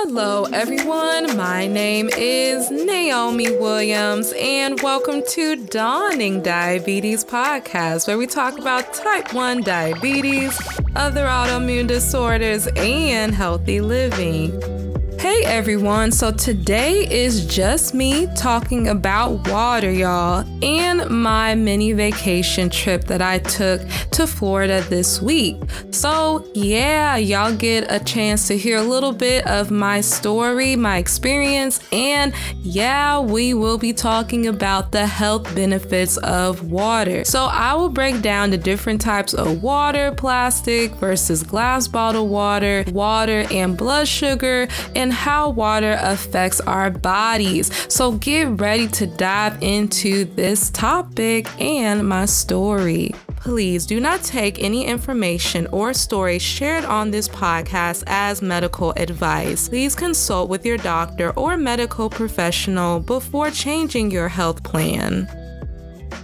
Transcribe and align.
Hello, 0.00 0.44
everyone. 0.52 1.36
My 1.36 1.66
name 1.66 2.08
is 2.16 2.70
Naomi 2.70 3.50
Williams, 3.58 4.32
and 4.38 4.80
welcome 4.80 5.24
to 5.30 5.56
Dawning 5.56 6.40
Diabetes 6.40 7.24
Podcast, 7.24 8.06
where 8.06 8.16
we 8.16 8.28
talk 8.28 8.60
about 8.60 8.94
type 8.94 9.34
1 9.34 9.62
diabetes, 9.62 10.56
other 10.94 11.24
autoimmune 11.24 11.88
disorders, 11.88 12.68
and 12.76 13.34
healthy 13.34 13.80
living. 13.80 14.77
Hey 15.20 15.42
everyone, 15.46 16.12
so 16.12 16.30
today 16.30 17.04
is 17.10 17.44
just 17.44 17.92
me 17.92 18.28
talking 18.36 18.86
about 18.86 19.48
water, 19.48 19.90
y'all, 19.90 20.44
and 20.62 21.10
my 21.10 21.56
mini 21.56 21.92
vacation 21.92 22.70
trip 22.70 23.02
that 23.06 23.20
I 23.20 23.40
took 23.40 23.82
to 24.12 24.28
Florida 24.28 24.80
this 24.82 25.20
week. 25.20 25.56
So, 25.90 26.46
yeah, 26.54 27.16
y'all 27.16 27.52
get 27.52 27.90
a 27.90 27.98
chance 27.98 28.46
to 28.46 28.56
hear 28.56 28.78
a 28.78 28.82
little 28.82 29.10
bit 29.10 29.44
of 29.48 29.72
my 29.72 30.00
story, 30.02 30.76
my 30.76 30.98
experience, 30.98 31.80
and 31.90 32.32
yeah, 32.62 33.18
we 33.18 33.54
will 33.54 33.78
be 33.78 33.92
talking 33.92 34.46
about 34.46 34.92
the 34.92 35.04
health 35.04 35.52
benefits 35.52 36.16
of 36.18 36.70
water. 36.70 37.24
So, 37.24 37.46
I 37.46 37.74
will 37.74 37.88
break 37.88 38.22
down 38.22 38.50
the 38.50 38.58
different 38.58 39.00
types 39.00 39.34
of 39.34 39.64
water, 39.64 40.12
plastic 40.12 40.92
versus 40.92 41.42
glass 41.42 41.88
bottle 41.88 42.28
water, 42.28 42.84
water 42.92 43.46
and 43.50 43.76
blood 43.76 44.06
sugar, 44.06 44.68
and 44.94 45.07
and 45.08 45.14
how 45.14 45.48
water 45.48 45.96
affects 46.02 46.60
our 46.60 46.90
bodies. 46.90 47.70
So 47.90 48.12
get 48.12 48.60
ready 48.60 48.88
to 48.88 49.06
dive 49.06 49.62
into 49.62 50.26
this 50.26 50.68
topic 50.68 51.48
and 51.58 52.06
my 52.06 52.26
story. 52.26 53.14
Please 53.36 53.86
do 53.86 54.00
not 54.00 54.22
take 54.22 54.62
any 54.62 54.84
information 54.84 55.66
or 55.68 55.94
story 55.94 56.38
shared 56.38 56.84
on 56.84 57.10
this 57.10 57.26
podcast 57.26 58.04
as 58.06 58.42
medical 58.42 58.92
advice. 58.98 59.70
Please 59.70 59.94
consult 59.94 60.50
with 60.50 60.66
your 60.66 60.76
doctor 60.76 61.30
or 61.30 61.56
medical 61.56 62.10
professional 62.10 63.00
before 63.00 63.50
changing 63.50 64.10
your 64.10 64.28
health 64.28 64.62
plan. 64.62 65.26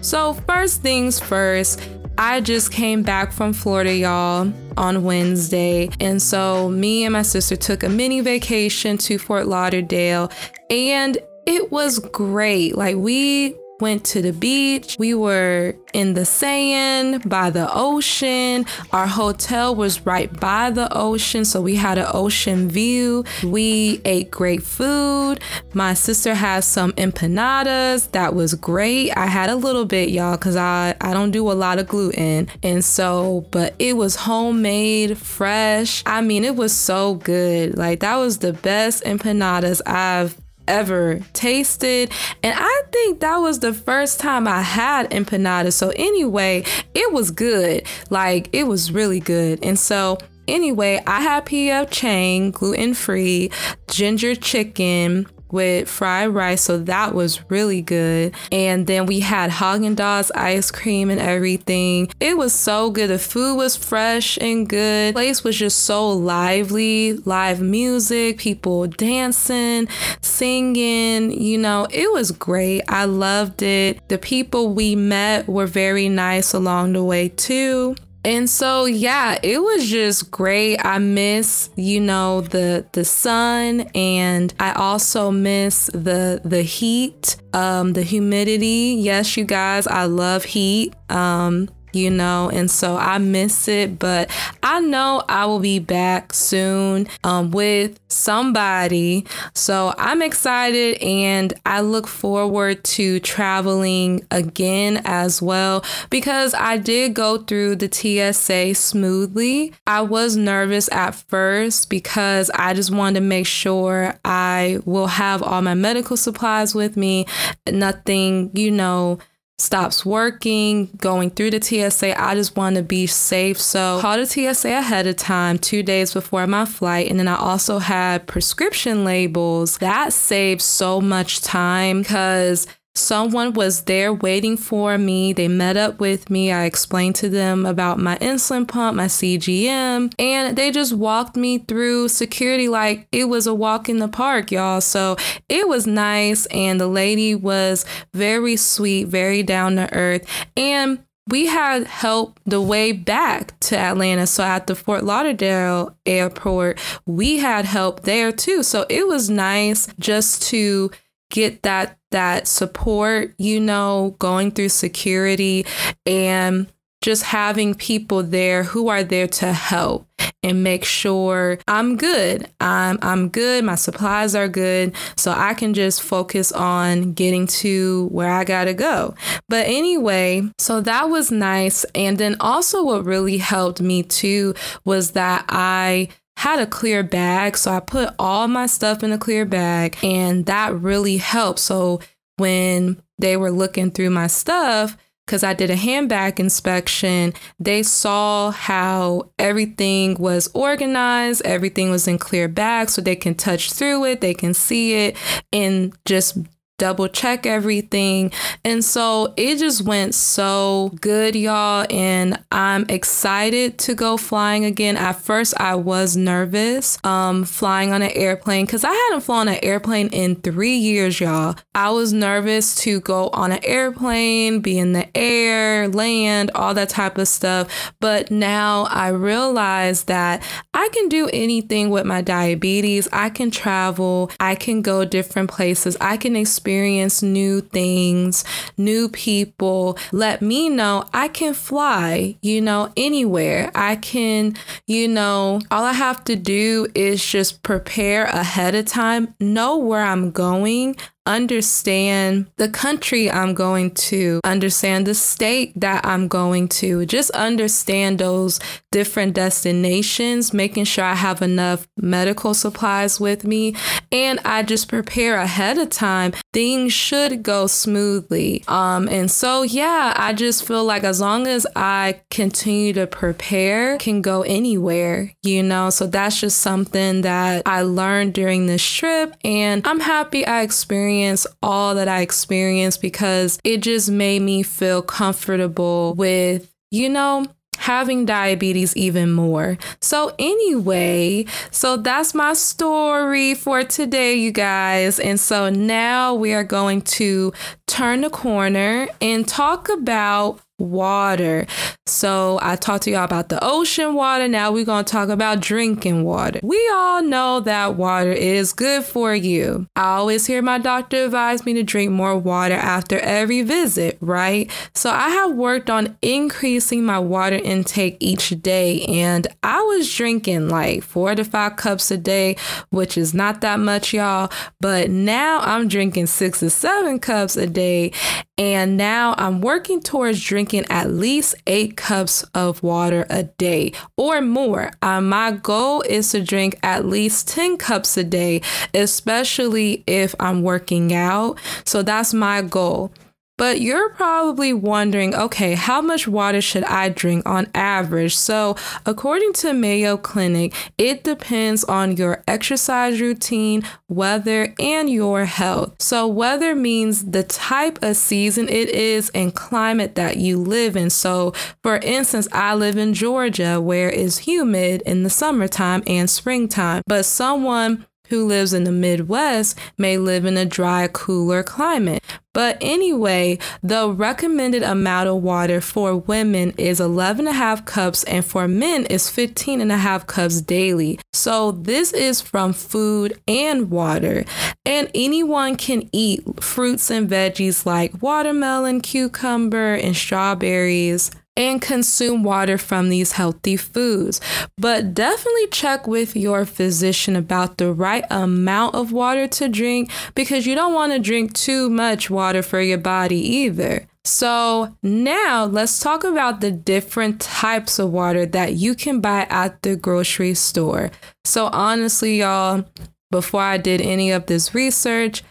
So, 0.03 0.35
first 0.47 0.83
things 0.83 1.19
first, 1.19 1.81
I 2.17 2.41
just 2.41 2.71
came 2.71 3.03
back 3.03 3.33
from 3.33 3.53
Florida, 3.53 3.95
y'all, 3.95 4.53
on 4.77 5.03
Wednesday. 5.03 5.91
And 6.01 6.23
so 6.23 6.69
me 6.69 7.05
and 7.05 7.13
my 7.13 7.23
sister 7.23 7.57
took 7.57 7.83
a 7.83 7.89
mini 7.89 8.21
vacation 8.21 8.99
to 8.99 9.19
Fort 9.19 9.47
Lauderdale 9.47 10.31
and 10.71 11.19
it 11.47 11.73
was 11.73 11.99
great. 11.99 12.77
Like 12.77 12.97
we 12.97 13.57
went 13.85 14.03
to 14.03 14.23
the 14.23 14.33
beach. 14.33 14.97
We 14.99 15.13
were 15.13 15.75
in 15.93 16.15
the 16.15 16.25
sand 16.25 17.29
by 17.29 17.51
the 17.51 17.69
ocean. 17.71 18.65
Our 18.93 19.07
hotel 19.07 19.75
was 19.75 20.07
right 20.07 20.33
by 20.41 20.71
the 20.71 20.89
ocean, 20.91 21.45
so 21.45 21.61
we 21.61 21.75
had 21.75 21.99
an 21.99 22.07
ocean 22.09 22.71
view. 22.71 23.25
We 23.43 24.01
ate 24.07 24.31
great 24.31 24.63
food. 24.63 25.41
My 25.75 25.93
sister 25.93 26.35
had 26.35 26.65
some 26.65 26.93
empanadas. 26.93 28.11
That 28.13 28.35
was 28.35 28.55
great. 28.55 29.11
I 29.19 29.27
had 29.27 29.51
a 29.51 29.57
little 29.57 29.85
bit, 29.85 30.09
y'all, 30.09 30.39
because 30.39 30.57
I, 30.57 30.95
I 31.03 31.13
don't 31.13 31.31
do 31.31 31.53
a 31.53 31.53
lot 31.53 31.79
of 31.79 31.87
gluten. 31.87 32.49
And 32.63 32.83
so, 32.83 33.47
but 33.51 33.75
it 33.79 33.99
was 33.99 34.17
homemade, 34.17 35.19
fresh. 35.19 36.03
I 36.07 36.23
mean, 36.23 36.43
it 36.43 36.57
was 36.57 36.75
so 36.75 37.17
good. 37.17 37.77
Like, 37.77 38.01
that 38.01 38.17
was 38.17 38.39
the 38.39 38.55
best 38.55 39.05
empanadas 39.05 39.83
I've 39.85 40.41
ever 40.69 41.21
tasted. 41.33 42.11
And 42.43 42.55
I 42.59 42.83
think 42.93 43.21
that 43.21 43.39
was 43.39 43.61
the 43.61 43.73
first 43.73 44.21
time 44.21 44.47
I 44.49 44.63
had 44.63 45.11
empanada. 45.11 45.73
So, 45.73 45.91
anyway, 45.97 46.65
it 46.95 47.13
was 47.13 47.31
good. 47.31 47.87
Like, 48.11 48.49
it 48.53 48.65
was 48.65 48.93
really 48.93 49.21
good. 49.21 49.59
And 49.63 49.79
so, 49.79 50.19
anyway, 50.49 51.03
I 51.07 51.21
had 51.21 51.47
PF 51.47 51.91
Chang, 51.91 52.51
gluten 52.51 52.95
free, 52.95 53.51
ginger 53.89 54.35
chicken, 54.35 55.27
with 55.55 55.89
fried 55.89 56.35
rice, 56.35 56.63
so 56.63 56.77
that 56.79 57.15
was 57.15 57.49
really 57.49 57.81
good. 57.81 58.35
And 58.53 58.87
then 58.87 59.07
we 59.07 59.21
had 59.21 59.51
Haagen 59.51 59.95
Dazs 59.95 60.31
ice 60.35 60.71
cream 60.71 61.09
and 61.09 61.21
everything. 61.21 62.11
It 62.21 62.37
was 62.37 62.53
so 62.53 62.91
good. 62.91 63.09
The 63.09 63.19
food 63.19 63.57
was 63.57 63.77
fresh 63.77 64.37
and 64.39 64.69
good. 64.69 65.11
The 65.11 65.19
place 65.19 65.45
was 65.45 65.57
just 65.57 65.85
so 65.85 66.11
lively, 66.11 67.15
live 67.25 67.61
music, 67.61 68.39
people 68.39 68.89
dancing, 68.89 69.89
singing. 70.21 71.31
You 71.31 71.59
know, 71.59 71.87
it 71.91 72.13
was 72.13 72.33
great. 72.33 72.83
I 72.89 73.05
loved 73.05 73.63
it. 73.63 74.07
The 74.09 74.19
people 74.19 74.75
we 74.75 74.97
met 74.97 75.47
were 75.49 75.67
very 75.67 76.09
nice 76.09 76.53
along 76.53 76.95
the 76.95 77.05
way 77.05 77.29
too. 77.29 77.95
And 78.25 78.49
so 78.49 78.87
yeah, 78.87 79.39
it 79.43 79.59
was 79.59 79.89
just 79.89 80.31
great. 80.31 80.79
I 80.79 80.99
miss, 80.99 81.69
you 81.77 82.01
know, 82.01 82.41
the 82.41 82.87
the 82.93 83.05
sun 83.05 83.83
and 83.95 84.53
I 84.59 84.73
also 84.73 85.31
miss 85.31 85.87
the 85.87 86.41
the 86.45 86.63
heat, 86.63 87.37
um 87.53 87.93
the 87.93 88.03
humidity. 88.03 88.97
Yes, 88.99 89.37
you 89.37 89.45
guys, 89.45 89.87
I 89.87 90.05
love 90.05 90.45
heat. 90.45 90.95
Um 91.11 91.69
you 91.95 92.11
know, 92.11 92.51
and 92.51 92.71
so 92.71 92.97
I 92.97 93.19
miss 93.19 93.69
it, 93.69 93.99
but 93.99 94.31
I 94.63 94.81
know 94.81 95.23
I 95.29 95.47
will 95.47 95.61
be 95.61 95.79
back 95.79 96.33
soon 96.33 97.07
um, 97.23 97.51
with 97.51 97.99
somebody. 98.09 99.27
So 99.55 99.95
I'm 99.99 100.23
excited 100.23 101.03
and 101.03 101.53
I 101.67 101.81
look 101.81 102.07
forward 102.07 102.83
to 102.85 103.21
traveling 103.21 104.27
again 104.31 105.03
as 105.05 105.43
well 105.43 105.85
because 106.11 106.55
I 106.55 106.79
did 106.79 107.15
go 107.15 107.39
through 107.39 107.77
the 107.77 107.91
TSA 107.93 108.75
smoothly. 108.75 109.73
I 109.87 110.03
was 110.03 110.37
nervous 110.37 110.91
at 110.93 111.15
first 111.15 111.91
because 111.91 112.51
I 112.55 112.75
just 112.75 112.91
wanted 112.91 113.21
to 113.21 113.27
make 113.27 113.47
sure 113.47 114.19
I 114.25 114.79
will 114.85 115.09
have 115.09 115.43
all 115.43 115.63
my 115.63 115.75
medical 115.75 116.17
supplies 116.17 116.75
with 116.75 116.97
me, 116.97 117.27
nothing, 117.67 118.51
you 118.55 118.71
know 118.71 119.19
stops 119.59 120.05
working, 120.05 120.91
going 120.97 121.31
through 121.31 121.51
the 121.51 121.63
TSA. 121.63 122.21
I 122.21 122.35
just 122.35 122.57
want 122.57 122.77
to 122.77 122.83
be 122.83 123.07
safe. 123.07 123.61
So 123.61 124.01
call 124.01 124.17
the 124.17 124.27
TSA 124.27 124.69
ahead 124.69 125.07
of 125.07 125.17
time, 125.17 125.59
two 125.59 125.83
days 125.83 126.13
before 126.13 126.47
my 126.47 126.65
flight. 126.65 127.09
And 127.09 127.19
then 127.19 127.29
I 127.29 127.37
also 127.37 127.79
had 127.79 128.27
prescription 128.27 129.05
labels. 129.05 129.79
That 129.79 130.13
saved 130.13 130.63
so 130.63 131.01
much 131.01 131.41
time 131.41 132.03
because 132.03 132.67
Someone 132.97 133.55
was 133.55 133.83
there 133.83 134.13
waiting 134.13 134.57
for 134.57 134.97
me. 134.99 135.33
They 135.33 135.49
met 135.49 135.77
up 135.77 135.99
with 135.99 136.31
me. 136.31 136.53
I 136.53 136.65
explained 136.65 137.17
to 137.17 137.29
them 137.29 137.67
about 137.67 137.99
my 137.99 138.17
insulin 138.19 138.69
pump, 138.69 138.97
my 138.97 139.07
CGM, 139.07 140.15
and 140.17 140.57
they 140.57 140.71
just 140.71 140.93
walked 140.93 141.35
me 141.35 141.59
through 141.59 142.09
security 142.09 142.69
like 142.69 143.09
it 143.11 143.25
was 143.25 143.49
a 143.49 143.55
walk 143.55 143.89
in 143.89 143.99
the 143.99 144.07
park, 144.07 144.53
y'all. 144.53 144.81
So 144.81 145.17
it 145.49 145.67
was 145.67 145.89
nice. 145.89 146.47
And 146.47 146.81
the 146.81 146.87
lady 146.87 147.35
was 147.35 147.85
very 148.13 148.55
sweet, 148.55 149.09
very 149.09 149.43
down 149.43 149.75
to 149.75 149.93
earth. 149.93 150.25
And 150.57 151.05
we 151.27 151.47
had 151.47 151.89
help 151.89 152.39
the 152.45 152.61
way 152.61 152.93
back 152.93 153.59
to 153.61 153.77
Atlanta. 153.77 154.27
So 154.27 154.45
at 154.45 154.69
the 154.69 154.77
Fort 154.77 155.03
Lauderdale 155.03 155.97
airport, 156.07 156.79
we 157.07 157.39
had 157.39 157.65
help 157.65 158.03
there 158.03 158.31
too. 158.31 158.63
So 158.63 158.87
it 158.89 159.09
was 159.09 159.31
nice 159.31 159.89
just 159.99 160.43
to 160.51 160.93
get 161.31 161.63
that 161.63 161.99
that 162.15 162.47
support, 162.47 163.35
you 163.39 163.59
know, 163.59 164.15
going 164.21 164.53
through 164.53 164.69
security 164.69 165.67
and 166.07 166.69
just 167.03 167.25
having 167.25 167.75
people 167.75 168.23
there 168.23 168.63
who 168.63 168.89
are 168.89 169.03
there 169.03 169.27
to 169.27 169.53
help 169.53 170.07
and 170.45 170.63
make 170.63 170.85
sure 170.85 171.59
I'm 171.67 171.97
good. 171.97 172.49
I'm 172.61 173.01
I'm 173.03 173.29
good. 173.31 173.65
My 173.65 173.75
supplies 173.75 174.37
are 174.37 174.47
good, 174.47 174.95
so 175.17 175.33
I 175.33 175.55
can 175.55 175.75
just 175.75 176.03
focus 176.03 176.53
on 176.53 177.15
getting 177.15 177.49
to 177.49 178.07
where 178.13 178.31
I 178.31 178.45
got 178.45 178.65
to 178.65 178.75
go. 178.75 179.15
But 179.49 179.67
anyway, 179.67 180.49
so 180.59 180.81
that 180.83 181.11
was 181.11 181.33
nice 181.33 181.85
and 181.97 182.17
then 182.17 182.37
also 182.39 182.85
what 182.85 183.05
really 183.05 183.39
helped 183.39 183.81
me 183.81 184.05
too 184.05 184.55
was 184.85 185.11
that 185.11 185.45
I 185.49 186.11
had 186.37 186.59
a 186.61 186.67
clear 186.67 187.03
bag. 187.03 187.57
So 187.57 187.73
I 187.73 187.81
put 187.81 188.15
all 188.19 188.49
my 188.49 188.67
stuff 188.67 189.03
in 189.03 189.13
a 189.13 189.19
clear 189.19 189.45
bag, 189.45 189.97
and 190.03 190.47
that 190.47 190.75
really 190.75 191.17
helped. 191.17 191.61
So 191.61 192.01
when 192.37 193.01
they 193.19 193.37
were 193.37 193.51
looking 193.51 193.91
through 193.91 194.11
my 194.11 194.27
stuff, 194.27 194.97
because 195.25 195.43
I 195.43 195.55
did 195.55 195.71
a 195.71 195.77
handbag 195.77 196.39
inspection, 196.39 197.33
they 197.59 197.83
saw 197.83 198.51
how 198.51 199.31
everything 199.39 200.17
was 200.19 200.51
organized, 200.53 201.43
everything 201.47 201.91
was 201.91 202.07
in 202.07 202.19
clear 202.19 202.47
bags 202.47 202.95
so 202.95 203.01
they 203.01 203.17
can 203.17 203.35
touch 203.35 203.73
through 203.73 204.05
it, 204.05 204.21
they 204.21 204.35
can 204.35 204.53
see 204.53 205.07
it, 205.07 205.17
and 205.53 205.97
just 206.05 206.37
double 206.77 207.07
check 207.07 207.47
everything. 207.47 208.33
And 208.65 208.85
so 208.85 209.33
it 209.37 209.59
just 209.59 209.83
went 209.83 210.15
so 210.15 210.91
good, 211.01 211.37
y'all. 211.37 211.87
And 211.89 212.43
I'm 212.51 212.85
excited 212.89 213.79
to 213.79 213.95
go 213.95 214.17
flying 214.17 214.65
again. 214.65 214.97
At 214.97 215.13
first, 215.13 215.55
I 215.61 215.77
was 215.77 216.17
nervous 216.17 216.99
um, 217.05 217.45
flying 217.45 217.93
on 217.93 218.03
an 218.03 218.11
airplane 218.11 218.67
because 218.67 218.83
I 218.83 218.93
hadn't 218.93 219.21
flown 219.21 219.47
an 219.47 219.61
airplane 219.63 220.09
in 220.09 220.37
three 220.37 220.75
years, 220.75 221.21
y'all. 221.21 221.55
I 221.77 221.91
was 221.91 222.13
nervous 222.13 222.75
to 222.77 223.01
go 223.01 223.29
on 223.29 223.53
an 223.53 223.65
airplane, 223.65 224.61
be 224.61 224.79
in 224.79 224.95
the 224.95 225.07
air, 225.17 225.89
land, 225.89 226.51
all 226.57 226.75
that 226.75 226.89
type 226.89 227.19
of 227.19 227.29
stuff. 227.29 227.93
But 228.01 228.33
now 228.33 228.87
I 228.91 229.09
realize 229.09 230.05
that 230.05 230.43
I 230.73 230.89
can 230.93 231.09
do 231.09 231.31
anything 231.33 231.91
with 231.91 232.05
my 232.05 232.21
diabetes. 232.21 233.09
I 233.13 233.31
can 233.31 233.53
travel, 233.53 234.31
I 234.41 234.57
can 234.57 234.83
go 234.83 235.05
different 235.05 235.51
places, 235.51 235.97
I 236.01 236.17
can 236.17 236.35
experience 236.35 236.65
experience 236.75 237.23
new 237.23 237.61
things, 237.61 238.45
new 238.77 239.09
people. 239.09 239.97
Let 240.11 240.43
me 240.43 240.69
know 240.69 241.05
I 241.15 241.29
can 241.29 241.55
fly, 241.55 242.37
you 242.43 242.61
know, 242.61 242.93
anywhere. 242.97 243.71
I 243.77 243.95
can, 243.95 244.57
you 244.89 245.07
know, 245.07 245.61
all 245.71 245.85
I 245.85 245.93
have 245.93 246.25
to 246.25 246.35
do 246.35 246.89
is 246.97 247.25
just 247.25 247.63
prepare 247.63 248.25
ahead 248.25 248.75
of 248.75 248.87
time, 248.87 249.35
know 249.39 249.79
where 249.79 250.03
I'm 250.03 250.33
going 250.33 250.97
understand 251.27 252.47
the 252.57 252.69
country 252.69 253.31
I'm 253.31 253.55
going 253.55 253.93
to, 253.93 254.41
understand 254.45 255.07
the 255.07 255.15
state 255.15 255.73
that 255.81 256.05
I'm 256.05 256.29
going 256.29 256.69
to, 256.69 257.07
just 257.07 257.31
understand 257.31 258.19
those 258.19 258.61
different 258.93 259.35
destinations, 259.35 260.53
making 260.53 260.85
sure 260.85 261.05
I 261.05 261.15
have 261.15 261.41
enough 261.41 261.87
medical 261.97 262.53
supplies 262.53 263.19
with 263.19 263.45
me, 263.45 263.75
and 264.13 264.39
I 264.45 264.63
just 264.63 264.89
prepare 264.89 265.37
ahead 265.37 265.79
of 265.79 265.91
time. 265.91 266.33
Things 266.53 266.93
should 266.93 267.43
go 267.43 267.67
smoothly. 267.67 268.63
Um, 268.69 269.09
and 269.09 269.31
so, 269.31 269.63
yeah, 269.63 270.13
I 270.17 270.35
just 270.35 270.67
feel 270.67 270.85
like 270.85 271.05
as 271.05 271.21
long 271.21 271.47
as 271.47 271.67
I 271.75 272.21
continue 272.31 272.93
to 272.93 273.07
prepare, 273.07 273.97
can 273.99 274.21
go 274.21 274.43
anywhere, 274.43 275.33
you 275.43 275.63
know? 275.63 275.91
So 275.91 276.07
that's 276.07 276.41
just 276.41 276.59
something 276.59 277.23
that 277.23 277.63
I 277.67 277.83
learned 277.83 278.35
during 278.35 278.67
this 278.67 278.85
trip, 278.85 279.35
and 279.43 279.87
I'm 279.87 280.01
happy 280.01 280.47
I 280.47 280.63
experienced 280.63 281.14
experience 281.15 281.47
all 281.63 281.95
that 281.95 282.09
I 282.09 282.21
experienced 282.21 283.01
because 283.01 283.59
it 283.65 283.83
just 283.83 284.11
made 284.11 284.43
me 284.43 284.63
feel 284.63 285.03
comfortable 285.03 286.15
with, 286.15 286.73
you 286.91 287.09
know, 287.09 287.47
having 287.79 288.25
diabetes 288.25 288.97
even 288.97 289.33
more. 289.33 289.79
So, 290.01 290.35
anyway, 290.39 291.47
so 291.71 291.97
that's 291.97 292.35
my 292.35 292.55
story 292.55 293.55
for 293.55 293.83
today, 293.83 294.35
you 294.35 294.53
guys. 294.53 295.19
And 295.21 295.39
so 295.39 295.71
now 295.71 296.35
we 296.35 296.53
are 296.53 296.65
going 296.65 297.03
to 297.03 297.53
turn 297.87 298.23
the 298.23 298.31
corner 298.31 299.09
and 299.21 299.47
talk 299.47 299.89
about 299.89 300.61
water. 300.79 301.67
So 302.07 302.59
I 302.61 302.77
talked 302.77 303.05
to 303.05 303.11
y'all 303.11 303.25
about 303.25 303.49
the 303.49 303.63
ocean 303.63 304.15
water. 304.15 304.49
Now 304.49 304.73
we're 304.73 304.85
going 304.85 305.05
to 305.05 305.11
talk 305.11 305.29
about 305.29 305.61
drinking 305.61 306.25
water. 306.25 306.61
We 306.63 306.91
all 306.93 307.23
know 307.23 307.61
that 307.61 307.97
water 307.97 308.33
is 308.33 308.73
good 308.73 309.05
for 309.05 309.35
you. 309.35 309.87
I 309.95 310.17
always 310.17 310.47
hear 310.47 310.61
my 310.63 310.79
doctor 310.79 311.25
advise 311.25 311.65
me 311.65 311.75
to 311.75 311.83
drink 311.83 312.11
more 312.11 312.37
water 312.37 312.75
after 312.75 313.19
every 313.21 313.63
visit, 313.63 314.19
right? 314.21 314.71
So 314.95 315.11
I 315.11 315.29
have 315.29 315.55
worked 315.55 315.89
on 315.89 316.17
increasing 316.21 317.05
my 317.05 317.21
water 317.21 317.57
intake 317.57 318.17
each 318.21 318.51
day 318.61 319.05
and 319.07 319.47
I 319.63 319.81
was 319.81 320.13
drinking 320.13 320.69
like 320.69 321.05
4 321.05 321.37
to 321.37 321.45
5 321.45 321.77
cups 321.77 322.11
a 322.11 322.19
day, 322.19 322.57
which 322.91 323.17
is 323.17 323.33
not 323.33 323.61
that 323.61 323.79
much 323.79 324.13
y'all, 324.13 324.51
but 324.81 325.09
now 325.09 325.61
I'm 325.61 325.89
drinking 325.89 326.27
6 326.27 326.61
to 326.61 326.71
7 326.71 327.19
cups 327.21 327.57
a 327.57 327.67
day 327.67 328.13
and 328.59 328.97
now 328.97 329.35
I'm 329.39 329.61
working 329.61 330.01
towards 330.01 330.43
drinking 330.43 330.64
at 330.73 331.11
least 331.11 331.55
eight 331.67 331.97
cups 331.97 332.43
of 332.55 332.83
water 332.83 333.27
a 333.31 333.45
day 333.45 333.93
or 334.17 334.41
more. 334.41 334.91
Uh, 335.03 335.21
my 335.21 335.53
goal 335.53 336.03
is 336.03 336.31
to 336.31 336.43
drink 336.43 336.79
at 336.83 337.05
least 337.05 337.49
10 337.49 337.77
cups 337.77 338.17
a 338.17 338.25
day, 338.25 338.63
especially 338.95 340.05
if 340.07 340.35
I'm 340.41 340.63
working 340.63 341.13
out. 341.13 341.59
So 341.85 342.03
that's 342.03 342.33
my 342.33 342.63
goal. 342.63 343.13
But 343.57 343.81
you're 343.81 344.11
probably 344.11 344.73
wondering, 344.73 345.35
okay, 345.35 345.75
how 345.75 346.01
much 346.01 346.27
water 346.27 346.61
should 346.61 346.83
I 346.85 347.09
drink 347.09 347.49
on 347.49 347.69
average? 347.73 348.37
So, 348.37 348.75
according 349.07 349.53
to 349.55 349.73
Mayo 349.73 350.17
Clinic, 350.17 350.75
it 350.99 351.23
depends 351.23 351.85
on 351.85 352.17
your 352.17 352.43
exercise 352.49 353.21
routine, 353.21 353.85
weather, 354.09 354.75
and 354.81 355.09
your 355.09 355.45
health. 355.45 355.95
So, 356.01 356.27
weather 356.27 356.75
means 356.75 357.31
the 357.31 357.45
type 357.45 358.03
of 358.03 358.17
season 358.17 358.69
it 358.69 358.89
is 358.89 359.31
and 359.31 359.55
climate 359.55 360.17
that 360.17 360.37
you 360.37 360.59
live 360.59 360.97
in. 360.97 361.11
So, 361.11 361.53
for 361.83 361.99
instance, 361.99 362.49
I 362.51 362.75
live 362.75 362.97
in 362.97 363.15
Georgia 363.15 363.81
where 363.81 364.11
it's 364.11 364.39
humid 364.39 365.03
in 365.07 365.23
the 365.23 365.31
summertime 365.31 366.03
and 366.09 366.29
springtime, 366.29 367.03
but 367.07 367.25
someone 367.25 368.05
who 368.35 368.47
lives 368.47 368.73
in 368.73 368.83
the 368.83 368.93
Midwest 368.93 369.79
may 369.97 370.19
live 370.19 370.45
in 370.45 370.57
a 370.57 370.65
dry, 370.65 371.09
cooler 371.13 371.63
climate. 371.63 372.23
But 372.53 372.79
anyway, 372.81 373.59
the 373.83 374.11
recommended 374.11 374.83
amount 374.83 375.29
of 375.29 375.43
water 375.43 375.81
for 375.81 376.17
women 376.17 376.73
is 376.77 377.01
11 377.01 377.47
and 377.47 377.55
a 377.55 377.59
half 377.59 377.85
cups 377.85 378.25
and 378.25 378.45
for 378.45 378.67
men 378.67 379.07
is 379.07 379.31
15 379.31 379.81
and 379.81 379.93
a 379.93 379.97
half 379.97 380.27
cups 380.27 380.61
daily. 380.61 381.19
So 381.33 381.73
this 381.73 382.13
is 382.13 382.41
from 382.41 382.73
food 382.73 383.41
and 383.47 383.91
water. 383.91 384.45
And 384.85 385.11
anyone 385.15 385.77
can 385.77 386.09
eat 386.13 386.63
fruits 386.63 387.11
and 387.11 387.29
veggies 387.29 387.87
like 387.87 388.23
watermelon, 388.23 389.01
cucumber, 389.01 389.95
and 389.95 390.17
strawberries 390.17 391.31
and 391.57 391.81
consume 391.81 392.43
water 392.43 392.77
from 392.77 393.09
these 393.09 393.33
healthy 393.33 393.77
foods. 393.77 394.41
But 394.77 395.15
definitely 395.15 395.69
check 395.69 396.07
with 396.07 396.35
your 396.35 396.65
physician 396.65 397.37
about 397.37 397.79
the 397.79 397.93
right 397.93 398.25
amount 398.31 398.95
of 398.95 399.13
water 399.13 399.47
to 399.49 399.69
drink 399.69 400.11
because 400.35 400.67
you 400.67 400.75
don't 400.75 400.95
want 400.95 401.13
to 401.13 401.19
drink 401.19 401.53
too 401.53 401.89
much 401.89 402.31
water 402.31 402.63
for 402.63 402.81
your 402.81 402.99
body 402.99 403.39
either. 403.39 404.07
So, 404.27 404.97
now 405.03 405.67
let's 405.67 406.01
talk 406.01 406.25
about 406.25 406.63
the 406.63 406.71
different 406.71 407.43
types 407.43 407.99
of 407.99 408.11
water 408.11 408.47
that 408.47 408.73
you 408.73 408.95
can 408.95 409.21
buy 409.21 409.47
at 409.51 409.83
the 409.83 409.97
grocery 409.97 410.55
store. 410.55 411.11
So, 411.45 411.67
honestly, 411.67 412.39
y'all, 412.41 412.87
before 413.31 413.61
I 413.61 413.77
did 413.77 414.01
any 414.01 414.31
of 414.31 414.47
this 414.47 414.75
research, 414.75 415.43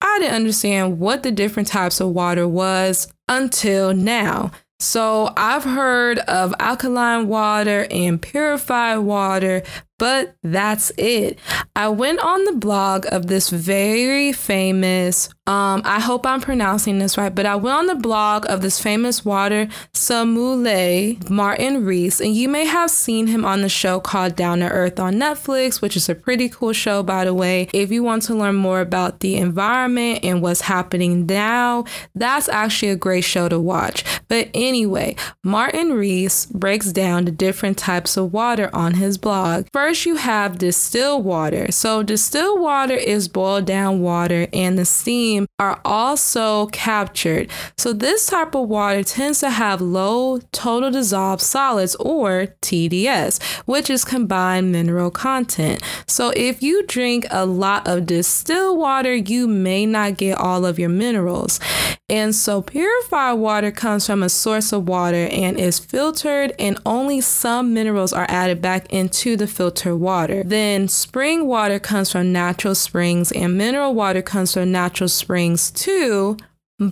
I 0.00 0.18
didn't 0.18 0.34
understand 0.34 0.98
what 0.98 1.22
the 1.22 1.30
different 1.30 1.68
types 1.68 2.00
of 2.00 2.08
water 2.08 2.48
was 2.48 3.06
until 3.28 3.92
now. 3.92 4.50
So 4.82 5.32
I've 5.36 5.62
heard 5.62 6.18
of 6.18 6.52
alkaline 6.58 7.28
water 7.28 7.86
and 7.88 8.20
purified 8.20 8.98
water, 8.98 9.62
but 10.02 10.34
that's 10.42 10.90
it. 10.98 11.38
I 11.76 11.86
went 11.86 12.18
on 12.18 12.44
the 12.44 12.54
blog 12.54 13.06
of 13.12 13.28
this 13.28 13.50
very 13.50 14.32
famous, 14.32 15.28
um, 15.46 15.82
I 15.84 16.00
hope 16.00 16.26
I'm 16.26 16.40
pronouncing 16.40 16.98
this 16.98 17.16
right, 17.16 17.32
but 17.32 17.46
I 17.46 17.54
went 17.54 17.76
on 17.76 17.86
the 17.86 17.94
blog 17.94 18.44
of 18.48 18.62
this 18.62 18.80
famous 18.80 19.24
water 19.24 19.68
sommelier, 19.94 21.16
Martin 21.30 21.84
Riese, 21.84 22.20
and 22.20 22.34
you 22.34 22.48
may 22.48 22.64
have 22.64 22.90
seen 22.90 23.28
him 23.28 23.44
on 23.44 23.62
the 23.62 23.68
show 23.68 24.00
called 24.00 24.34
Down 24.34 24.58
to 24.58 24.68
Earth 24.68 24.98
on 24.98 25.14
Netflix, 25.14 25.80
which 25.80 25.96
is 25.96 26.08
a 26.08 26.16
pretty 26.16 26.48
cool 26.48 26.72
show, 26.72 27.04
by 27.04 27.24
the 27.24 27.32
way. 27.32 27.68
If 27.72 27.92
you 27.92 28.02
want 28.02 28.24
to 28.24 28.34
learn 28.34 28.56
more 28.56 28.80
about 28.80 29.20
the 29.20 29.36
environment 29.36 30.20
and 30.24 30.42
what's 30.42 30.62
happening 30.62 31.26
now, 31.26 31.84
that's 32.16 32.48
actually 32.48 32.90
a 32.90 32.96
great 32.96 33.24
show 33.24 33.48
to 33.48 33.60
watch. 33.60 34.04
But 34.26 34.48
anyway, 34.52 35.14
Martin 35.44 35.90
Riese 35.92 36.46
breaks 36.52 36.92
down 36.92 37.24
the 37.24 37.30
different 37.30 37.78
types 37.78 38.16
of 38.16 38.32
water 38.32 38.68
on 38.72 38.94
his 38.94 39.16
blog. 39.16 39.66
First, 39.72 39.91
First, 39.92 40.06
you 40.06 40.16
have 40.16 40.56
distilled 40.56 41.22
water. 41.22 41.70
So, 41.70 42.02
distilled 42.02 42.62
water 42.62 42.94
is 42.94 43.28
boiled 43.28 43.66
down 43.66 44.00
water, 44.00 44.46
and 44.50 44.78
the 44.78 44.86
steam 44.86 45.46
are 45.58 45.82
also 45.84 46.68
captured. 46.68 47.50
So, 47.76 47.92
this 47.92 48.24
type 48.24 48.54
of 48.54 48.70
water 48.70 49.04
tends 49.04 49.40
to 49.40 49.50
have 49.50 49.82
low 49.82 50.38
total 50.50 50.90
dissolved 50.90 51.42
solids 51.42 51.94
or 51.96 52.54
TDS, 52.62 53.42
which 53.66 53.90
is 53.90 54.02
combined 54.02 54.72
mineral 54.72 55.10
content. 55.10 55.82
So, 56.06 56.32
if 56.34 56.62
you 56.62 56.86
drink 56.86 57.26
a 57.30 57.44
lot 57.44 57.86
of 57.86 58.06
distilled 58.06 58.78
water, 58.78 59.14
you 59.14 59.46
may 59.46 59.84
not 59.84 60.16
get 60.16 60.38
all 60.38 60.64
of 60.64 60.78
your 60.78 60.88
minerals. 60.88 61.60
And 62.08 62.34
so, 62.34 62.62
purified 62.62 63.34
water 63.34 63.70
comes 63.70 64.06
from 64.06 64.22
a 64.22 64.30
source 64.30 64.72
of 64.72 64.88
water 64.88 65.28
and 65.30 65.60
is 65.60 65.78
filtered, 65.78 66.54
and 66.58 66.78
only 66.86 67.20
some 67.20 67.74
minerals 67.74 68.14
are 68.14 68.26
added 68.30 68.62
back 68.62 68.90
into 68.90 69.36
the 69.36 69.46
filter 69.46 69.71
filter 69.72 69.96
water. 69.96 70.42
Then 70.44 70.86
spring 70.88 71.46
water 71.46 71.78
comes 71.78 72.12
from 72.12 72.30
natural 72.32 72.74
springs, 72.74 73.32
and 73.32 73.56
mineral 73.56 73.94
water 73.94 74.20
comes 74.22 74.52
from 74.52 74.70
natural 74.70 75.08
springs 75.08 75.70
too. 75.70 76.36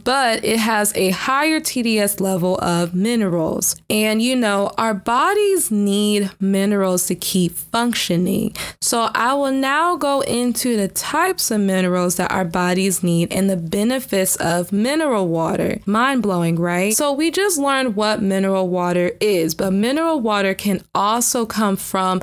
but 0.04 0.44
it 0.44 0.58
has 0.58 0.92
a 0.96 1.10
higher 1.10 1.58
TDS 1.58 2.20
level 2.20 2.58
of 2.62 2.94
minerals. 2.94 3.74
And 3.90 4.22
you 4.22 4.36
know, 4.36 4.70
our 4.78 4.94
bodies 4.94 5.70
need 5.70 6.30
minerals 6.38 7.06
to 7.08 7.14
keep 7.16 7.52
functioning. 7.52 8.54
So 8.80 9.10
I 9.14 9.34
will 9.34 9.50
now 9.52 9.96
go 9.96 10.20
into 10.20 10.76
the 10.76 10.88
types 10.88 11.50
of 11.50 11.60
minerals 11.60 12.16
that 12.16 12.30
our 12.30 12.44
bodies 12.44 13.02
need 13.02 13.32
and 13.32 13.50
the 13.50 13.56
benefits 13.56 14.36
of 14.36 14.70
mineral 14.72 15.26
water. 15.26 15.80
Mind 15.86 16.22
blowing, 16.22 16.56
right? 16.56 16.94
So 16.94 17.12
we 17.12 17.32
just 17.32 17.58
learned 17.58 17.96
what 17.96 18.22
mineral 18.22 18.68
water 18.68 19.12
is, 19.20 19.54
but 19.54 19.72
mineral 19.72 20.20
water 20.20 20.54
can 20.54 20.84
also 20.94 21.46
come 21.46 21.76
from 21.76 22.20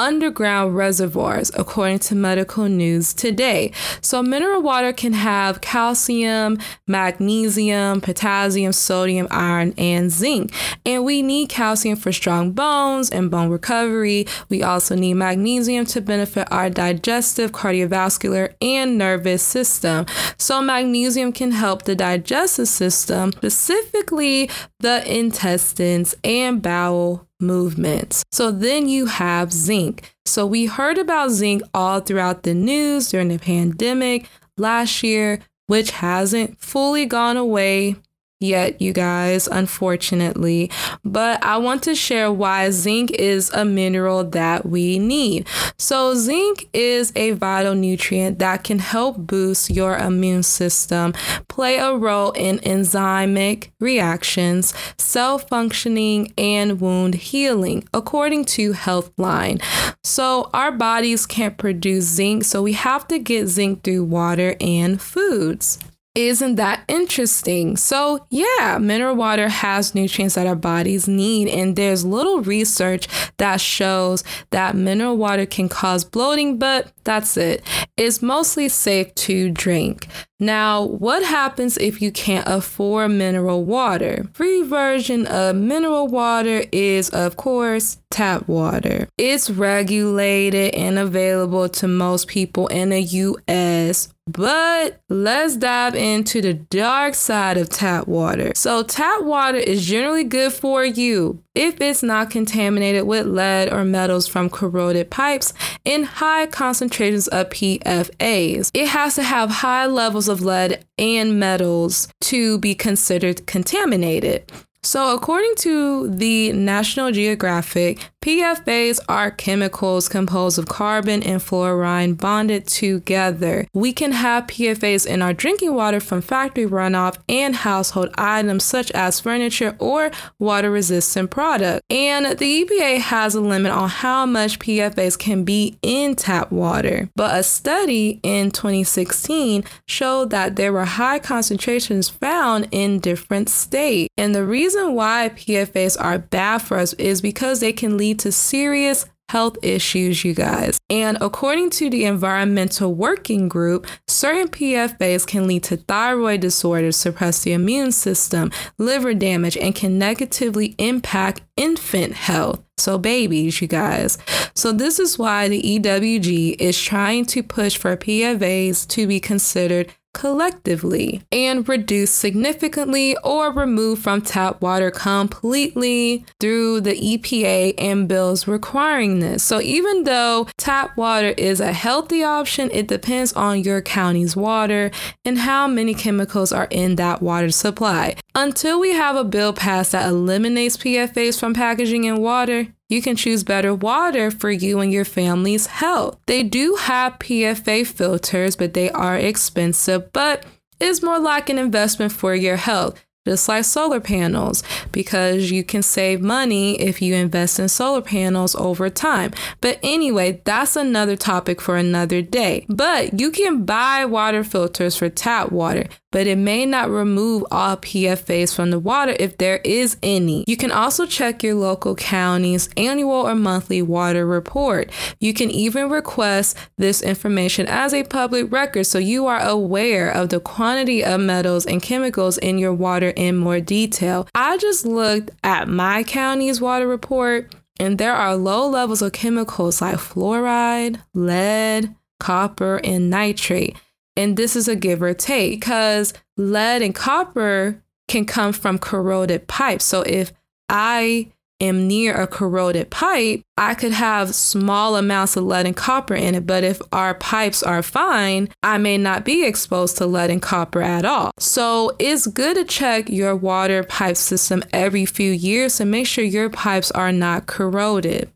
underground 0.00 0.74
reservoirs, 0.74 1.52
according 1.54 1.98
to 1.98 2.14
Medical 2.14 2.64
News 2.64 3.12
Today. 3.12 3.70
So, 4.00 4.22
mineral 4.22 4.62
water 4.62 4.92
can 4.92 5.12
have 5.12 5.60
calcium, 5.60 6.58
magnesium, 6.88 8.00
potassium, 8.00 8.72
sodium, 8.72 9.28
iron, 9.30 9.74
and 9.76 10.10
zinc. 10.10 10.52
And 10.86 11.04
we 11.04 11.22
need 11.22 11.50
calcium 11.50 11.96
for 11.96 12.12
strong 12.12 12.52
bones 12.52 13.10
and 13.10 13.30
bone 13.30 13.50
recovery. 13.50 14.26
We 14.48 14.62
also 14.62 14.96
need 14.96 15.14
magnesium 15.14 15.84
to 15.86 16.00
benefit 16.00 16.48
our 16.50 16.70
digestive, 16.70 17.52
cardiovascular, 17.52 18.54
and 18.62 18.96
nervous 18.96 19.42
system. 19.42 20.06
So, 20.38 20.62
magnesium 20.62 21.32
can 21.32 21.52
help 21.52 21.82
the 21.82 21.94
digestive 21.94 22.68
system, 22.68 23.32
specifically 23.32 24.50
the 24.80 25.04
intestines 25.06 26.16
and 26.24 26.62
bowel 26.62 27.26
movements. 27.40 28.22
So 28.32 28.50
then 28.50 28.88
you 28.88 29.06
have 29.06 29.52
zinc. 29.52 30.14
So 30.26 30.46
we 30.46 30.66
heard 30.66 30.98
about 30.98 31.30
zinc 31.30 31.62
all 31.74 32.00
throughout 32.00 32.42
the 32.42 32.54
news 32.54 33.10
during 33.10 33.28
the 33.28 33.38
pandemic 33.38 34.28
last 34.56 35.02
year, 35.02 35.40
which 35.66 35.90
hasn't 35.90 36.60
fully 36.60 37.06
gone 37.06 37.36
away 37.36 37.96
yet, 38.40 38.80
you 38.80 38.92
guys, 38.94 39.46
unfortunately. 39.46 40.70
But 41.04 41.44
I 41.44 41.58
want 41.58 41.82
to 41.84 41.94
share 41.94 42.32
why 42.32 42.70
zinc 42.70 43.10
is 43.12 43.50
a 43.50 43.64
mineral 43.64 44.24
that 44.24 44.64
we 44.66 44.98
need. 44.98 45.46
So, 45.78 46.14
zinc 46.14 46.68
is 46.72 47.12
a 47.14 47.32
vital 47.32 47.74
nutrient 47.74 48.38
that 48.38 48.64
can 48.64 48.78
help 48.78 49.18
boost 49.18 49.70
your 49.70 49.96
immune 49.96 50.42
system, 50.42 51.12
play 51.48 51.76
a 51.76 51.94
role 51.94 52.32
in 52.32 52.58
enzymic 52.60 53.70
reactions, 53.78 54.72
cell 54.98 55.38
functioning, 55.38 56.32
and 56.38 56.80
wound 56.80 57.16
healing, 57.16 57.86
according 57.92 58.46
to 58.46 58.72
Healthline. 58.72 59.62
So, 60.02 60.48
our 60.54 60.72
bodies 60.72 61.26
can't 61.26 61.58
produce 61.58 62.04
zinc, 62.04 62.44
so 62.44 62.62
we 62.62 62.72
have 62.72 63.06
to 63.08 63.18
get 63.18 63.48
zinc 63.48 63.82
through 63.82 64.04
water 64.04 64.56
and 64.60 65.00
foods. 65.00 65.78
Isn't 66.16 66.56
that 66.56 66.82
interesting? 66.88 67.76
So, 67.76 68.26
yeah, 68.30 68.78
mineral 68.80 69.14
water 69.14 69.48
has 69.48 69.94
nutrients 69.94 70.34
that 70.34 70.46
our 70.48 70.56
bodies 70.56 71.06
need, 71.06 71.46
and 71.46 71.76
there's 71.76 72.04
little 72.04 72.40
research 72.42 73.06
that 73.36 73.60
shows 73.60 74.24
that 74.50 74.74
mineral 74.74 75.16
water 75.16 75.46
can 75.46 75.68
cause 75.68 76.04
bloating, 76.04 76.58
but 76.58 76.92
that's 77.04 77.36
it. 77.36 77.62
It's 77.96 78.22
mostly 78.22 78.68
safe 78.68 79.14
to 79.14 79.50
drink. 79.50 80.06
Now, 80.38 80.84
what 80.84 81.22
happens 81.22 81.76
if 81.76 82.00
you 82.00 82.10
can't 82.10 82.48
afford 82.48 83.10
mineral 83.10 83.62
water? 83.62 84.26
Free 84.32 84.62
version 84.62 85.26
of 85.26 85.54
mineral 85.54 86.08
water 86.08 86.64
is, 86.72 87.10
of 87.10 87.36
course, 87.36 87.98
tap 88.10 88.48
water. 88.48 89.06
It's 89.18 89.50
regulated 89.50 90.74
and 90.74 90.98
available 90.98 91.68
to 91.68 91.86
most 91.86 92.26
people 92.26 92.68
in 92.68 92.88
the 92.88 93.02
US. 93.02 94.08
But 94.26 95.00
let's 95.08 95.56
dive 95.56 95.94
into 95.94 96.40
the 96.40 96.54
dark 96.54 97.14
side 97.14 97.58
of 97.58 97.68
tap 97.68 98.06
water. 98.06 98.52
So, 98.54 98.82
tap 98.82 99.22
water 99.22 99.58
is 99.58 99.86
generally 99.86 100.24
good 100.24 100.52
for 100.52 100.84
you 100.84 101.42
if 101.60 101.78
it's 101.78 102.02
not 102.02 102.30
contaminated 102.30 103.06
with 103.06 103.26
lead 103.26 103.70
or 103.70 103.84
metals 103.84 104.26
from 104.26 104.48
corroded 104.48 105.10
pipes 105.10 105.52
in 105.84 106.04
high 106.04 106.46
concentrations 106.46 107.28
of 107.28 107.50
PFAS. 107.50 108.70
It 108.72 108.88
has 108.88 109.16
to 109.16 109.22
have 109.22 109.50
high 109.50 109.84
levels 109.84 110.26
of 110.26 110.40
lead 110.40 110.82
and 110.96 111.38
metals 111.38 112.08
to 112.22 112.58
be 112.58 112.74
considered 112.74 113.46
contaminated. 113.46 114.50
So, 114.82 115.14
according 115.14 115.56
to 115.56 116.08
the 116.08 116.52
National 116.52 117.12
Geographic, 117.12 118.10
PFAS 118.22 119.00
are 119.08 119.30
chemicals 119.30 120.06
composed 120.06 120.58
of 120.58 120.66
carbon 120.66 121.22
and 121.22 121.42
fluorine 121.42 122.12
bonded 122.12 122.66
together. 122.66 123.66
We 123.72 123.94
can 123.94 124.12
have 124.12 124.46
PFAS 124.46 125.06
in 125.06 125.22
our 125.22 125.32
drinking 125.32 125.74
water 125.74 126.00
from 126.00 126.20
factory 126.20 126.66
runoff 126.66 127.16
and 127.30 127.56
household 127.56 128.10
items 128.18 128.62
such 128.62 128.90
as 128.90 129.20
furniture 129.20 129.74
or 129.78 130.10
water 130.38 130.70
resistant 130.70 131.30
products. 131.30 131.80
And 131.88 132.38
the 132.38 132.64
EPA 132.64 132.98
has 132.98 133.34
a 133.34 133.40
limit 133.40 133.72
on 133.72 133.88
how 133.88 134.26
much 134.26 134.58
PFAS 134.58 135.18
can 135.18 135.44
be 135.44 135.78
in 135.80 136.14
tap 136.14 136.52
water. 136.52 137.08
But 137.16 137.34
a 137.34 137.42
study 137.42 138.20
in 138.22 138.50
2016 138.50 139.64
showed 139.86 140.28
that 140.28 140.56
there 140.56 140.74
were 140.74 140.84
high 140.84 141.20
concentrations 141.20 142.10
found 142.10 142.68
in 142.70 142.98
different 142.98 143.48
states. 143.48 144.12
And 144.18 144.34
the 144.34 144.44
reason 144.44 144.92
why 144.92 145.30
PFAS 145.34 145.96
are 145.98 146.18
bad 146.18 146.58
for 146.58 146.76
us 146.76 146.92
is 146.94 147.22
because 147.22 147.60
they 147.60 147.72
can 147.72 147.96
lead 147.96 148.09
to 148.18 148.32
serious 148.32 149.06
health 149.30 149.56
issues, 149.62 150.24
you 150.24 150.34
guys. 150.34 150.80
And 150.90 151.16
according 151.20 151.70
to 151.70 151.88
the 151.88 152.04
Environmental 152.04 152.92
Working 152.92 153.48
Group, 153.48 153.86
certain 154.08 154.48
PFAS 154.48 155.24
can 155.24 155.46
lead 155.46 155.62
to 155.64 155.76
thyroid 155.76 156.40
disorders, 156.40 156.96
suppress 156.96 157.44
the 157.44 157.52
immune 157.52 157.92
system, 157.92 158.50
liver 158.76 159.14
damage, 159.14 159.56
and 159.56 159.72
can 159.72 159.98
negatively 159.98 160.74
impact 160.78 161.42
infant 161.56 162.14
health. 162.14 162.60
So, 162.76 162.98
babies, 162.98 163.60
you 163.60 163.68
guys. 163.68 164.18
So, 164.56 164.72
this 164.72 164.98
is 164.98 165.18
why 165.18 165.48
the 165.48 165.62
EWG 165.62 166.56
is 166.58 166.80
trying 166.80 167.26
to 167.26 167.42
push 167.42 167.76
for 167.76 167.96
PFAS 167.96 168.88
to 168.88 169.06
be 169.06 169.20
considered 169.20 169.94
collectively 170.14 171.22
and 171.32 171.68
reduce 171.68 172.10
significantly 172.10 173.16
or 173.24 173.52
remove 173.52 173.98
from 173.98 174.20
tap 174.20 174.60
water 174.60 174.90
completely 174.90 176.24
through 176.40 176.80
the 176.80 176.94
EPA 176.94 177.74
and 177.78 178.08
bills 178.08 178.46
requiring 178.46 179.20
this. 179.20 179.42
So 179.42 179.60
even 179.60 180.04
though 180.04 180.48
tap 180.56 180.96
water 180.96 181.34
is 181.38 181.60
a 181.60 181.72
healthy 181.72 182.22
option, 182.22 182.70
it 182.72 182.88
depends 182.88 183.32
on 183.34 183.60
your 183.60 183.80
county's 183.80 184.36
water 184.36 184.90
and 185.24 185.38
how 185.38 185.66
many 185.66 185.94
chemicals 185.94 186.52
are 186.52 186.68
in 186.70 186.96
that 186.96 187.22
water 187.22 187.50
supply. 187.50 188.16
Until 188.34 188.80
we 188.80 188.92
have 188.92 189.16
a 189.16 189.24
bill 189.24 189.52
passed 189.52 189.92
that 189.92 190.08
eliminates 190.08 190.76
PFAS 190.76 191.38
from 191.38 191.54
packaging 191.54 192.06
and 192.06 192.18
water, 192.18 192.68
you 192.90 193.00
can 193.00 193.16
choose 193.16 193.42
better 193.42 193.74
water 193.74 194.30
for 194.30 194.50
you 194.50 194.80
and 194.80 194.92
your 194.92 195.06
family's 195.06 195.66
health. 195.66 196.18
They 196.26 196.42
do 196.42 196.74
have 196.74 197.18
PFA 197.18 197.86
filters, 197.86 198.56
but 198.56 198.74
they 198.74 198.90
are 198.90 199.16
expensive, 199.16 200.12
but 200.12 200.44
it's 200.78 201.02
more 201.02 201.18
like 201.18 201.48
an 201.48 201.58
investment 201.58 202.12
for 202.12 202.34
your 202.34 202.56
health 202.56 203.02
just 203.26 203.48
like 203.48 203.64
solar 203.64 204.00
panels, 204.00 204.62
because 204.92 205.50
you 205.50 205.62
can 205.62 205.82
save 205.82 206.22
money 206.22 206.80
if 206.80 207.02
you 207.02 207.14
invest 207.14 207.60
in 207.60 207.68
solar 207.68 208.00
panels 208.00 208.54
over 208.56 208.88
time. 208.88 209.30
But 209.60 209.78
anyway, 209.82 210.40
that's 210.44 210.74
another 210.74 211.16
topic 211.16 211.60
for 211.60 211.76
another 211.76 212.22
day. 212.22 212.64
But 212.68 213.20
you 213.20 213.30
can 213.30 213.64
buy 213.64 214.06
water 214.06 214.42
filters 214.42 214.96
for 214.96 215.10
tap 215.10 215.52
water, 215.52 215.84
but 216.12 216.26
it 216.26 216.38
may 216.38 216.66
not 216.66 216.90
remove 216.90 217.44
all 217.50 217.76
PFAS 217.76 218.54
from 218.54 218.70
the 218.70 218.78
water 218.78 219.14
if 219.18 219.38
there 219.38 219.58
is 219.58 219.96
any. 220.02 220.44
You 220.46 220.56
can 220.56 220.72
also 220.72 221.06
check 221.06 221.42
your 221.42 221.54
local 221.54 221.94
county's 221.94 222.68
annual 222.76 223.12
or 223.28 223.34
monthly 223.34 223.82
water 223.82 224.26
report. 224.26 224.90
You 225.20 225.32
can 225.32 225.50
even 225.50 225.88
request 225.88 226.56
this 226.78 227.02
information 227.02 227.66
as 227.66 227.94
a 227.94 228.04
public 228.04 228.50
record 228.50 228.84
so 228.84 228.98
you 228.98 229.26
are 229.26 229.40
aware 229.40 230.10
of 230.10 230.30
the 230.30 230.40
quantity 230.40 231.04
of 231.04 231.20
metals 231.20 231.66
and 231.66 231.82
chemicals 231.82 232.38
in 232.38 232.58
your 232.58 232.74
water 232.74 233.10
in 233.10 233.36
more 233.36 233.60
detail. 233.60 234.28
I 234.34 234.58
just 234.58 234.84
looked 234.84 235.30
at 235.44 235.68
my 235.68 236.02
county's 236.02 236.60
water 236.60 236.88
report 236.88 237.54
and 237.78 237.98
there 237.98 238.14
are 238.14 238.36
low 238.36 238.68
levels 238.68 239.00
of 239.00 239.12
chemicals 239.12 239.80
like 239.80 239.96
fluoride, 239.96 241.00
lead, 241.14 241.94
copper, 242.18 242.80
and 242.84 243.08
nitrate. 243.08 243.76
And 244.16 244.36
this 244.36 244.56
is 244.56 244.68
a 244.68 244.76
give 244.76 245.02
or 245.02 245.14
take 245.14 245.60
because 245.60 246.12
lead 246.36 246.82
and 246.82 246.94
copper 246.94 247.82
can 248.08 248.24
come 248.24 248.52
from 248.52 248.78
corroded 248.78 249.46
pipes. 249.46 249.84
So 249.84 250.02
if 250.02 250.32
I 250.68 251.32
am 251.60 251.86
near 251.86 252.14
a 252.14 252.26
corroded 252.26 252.90
pipe, 252.90 253.42
I 253.56 253.74
could 253.74 253.92
have 253.92 254.34
small 254.34 254.96
amounts 254.96 255.36
of 255.36 255.44
lead 255.44 255.66
and 255.66 255.76
copper 255.76 256.14
in 256.14 256.34
it. 256.34 256.46
But 256.46 256.64
if 256.64 256.80
our 256.92 257.14
pipes 257.14 257.62
are 257.62 257.82
fine, 257.82 258.48
I 258.62 258.78
may 258.78 258.96
not 258.96 259.24
be 259.24 259.44
exposed 259.44 259.98
to 259.98 260.06
lead 260.06 260.30
and 260.30 260.40
copper 260.40 260.82
at 260.82 261.04
all. 261.04 261.32
So 261.38 261.96
it's 261.98 262.26
good 262.26 262.56
to 262.56 262.64
check 262.64 263.08
your 263.08 263.36
water 263.36 263.84
pipe 263.84 264.16
system 264.16 264.64
every 264.72 265.04
few 265.04 265.30
years 265.30 265.76
to 265.76 265.84
make 265.84 266.06
sure 266.06 266.24
your 266.24 266.50
pipes 266.50 266.90
are 266.92 267.12
not 267.12 267.46
corroded. 267.46 268.30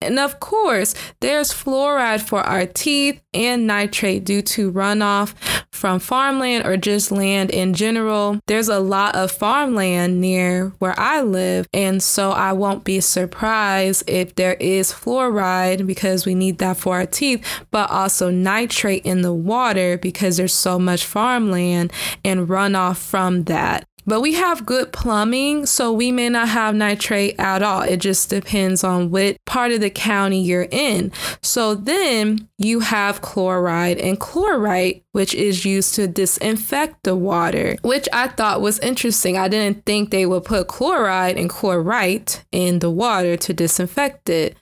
And 0.00 0.18
of 0.18 0.40
course, 0.40 0.94
there's 1.20 1.52
fluoride 1.52 2.22
for 2.22 2.40
our 2.40 2.66
teeth 2.66 3.20
and 3.34 3.66
nitrate 3.66 4.24
due 4.24 4.42
to 4.42 4.72
runoff 4.72 5.34
from 5.80 5.98
farmland 5.98 6.66
or 6.66 6.76
just 6.76 7.10
land 7.10 7.50
in 7.50 7.72
general, 7.72 8.38
there's 8.46 8.68
a 8.68 8.78
lot 8.78 9.14
of 9.14 9.30
farmland 9.30 10.20
near 10.20 10.72
where 10.78 10.98
I 10.98 11.22
live. 11.22 11.66
And 11.72 12.02
so 12.02 12.32
I 12.32 12.52
won't 12.52 12.84
be 12.84 13.00
surprised 13.00 14.08
if 14.08 14.34
there 14.34 14.54
is 14.54 14.92
fluoride 14.92 15.86
because 15.86 16.26
we 16.26 16.34
need 16.34 16.58
that 16.58 16.76
for 16.76 16.96
our 16.96 17.06
teeth, 17.06 17.42
but 17.70 17.90
also 17.90 18.30
nitrate 18.30 19.06
in 19.06 19.22
the 19.22 19.32
water 19.32 19.96
because 19.96 20.36
there's 20.36 20.52
so 20.52 20.78
much 20.78 21.06
farmland 21.06 21.92
and 22.24 22.46
runoff 22.48 22.98
from 22.98 23.44
that. 23.44 23.86
But 24.06 24.20
we 24.20 24.34
have 24.34 24.66
good 24.66 24.92
plumbing, 24.92 25.66
so 25.66 25.92
we 25.92 26.10
may 26.10 26.28
not 26.28 26.48
have 26.48 26.74
nitrate 26.74 27.34
at 27.38 27.62
all. 27.62 27.82
It 27.82 27.98
just 27.98 28.30
depends 28.30 28.82
on 28.82 29.10
what 29.10 29.36
part 29.44 29.72
of 29.72 29.80
the 29.80 29.90
county 29.90 30.42
you're 30.42 30.68
in. 30.70 31.12
So 31.42 31.74
then 31.74 32.48
you 32.58 32.80
have 32.80 33.20
chloride 33.20 33.98
and 33.98 34.18
chlorite, 34.18 35.02
which 35.12 35.34
is 35.34 35.64
used 35.64 35.94
to 35.96 36.06
disinfect 36.06 37.02
the 37.04 37.16
water, 37.16 37.76
which 37.82 38.08
I 38.12 38.28
thought 38.28 38.60
was 38.60 38.78
interesting. 38.80 39.36
I 39.36 39.48
didn't 39.48 39.84
think 39.84 40.10
they 40.10 40.26
would 40.26 40.44
put 40.44 40.68
chloride 40.68 41.36
and 41.36 41.50
chlorite 41.50 42.44
in 42.52 42.78
the 42.78 42.90
water 42.90 43.36
to 43.36 43.52
disinfect 43.52 44.28
it. 44.28 44.56